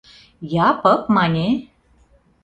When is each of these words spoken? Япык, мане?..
Япык, 0.69 1.01
мане?.. 1.15 1.47